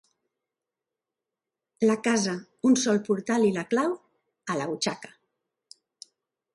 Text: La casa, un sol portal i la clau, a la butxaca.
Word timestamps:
La 1.91 1.97
casa, 2.07 2.35
un 2.71 2.79
sol 2.87 3.03
portal 3.11 3.47
i 3.51 3.55
la 3.59 3.67
clau, 3.75 3.95
a 4.55 4.61
la 4.63 4.71
butxaca. 4.73 5.15